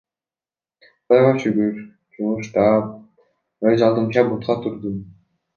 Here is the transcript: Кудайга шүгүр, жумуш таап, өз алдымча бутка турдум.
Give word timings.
Кудайга 1.05 1.33
шүгүр, 1.43 1.77
жумуш 2.15 2.49
таап, 2.57 2.89
өз 3.75 3.87
алдымча 3.91 4.29
бутка 4.33 4.61
турдум. 4.65 5.01